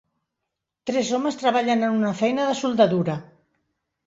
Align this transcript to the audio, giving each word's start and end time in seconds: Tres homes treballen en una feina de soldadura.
Tres 0.89 1.11
homes 1.17 1.37
treballen 1.41 1.85
en 1.89 1.93
una 2.01 2.15
feina 2.23 2.49
de 2.49 2.57
soldadura. 2.63 3.19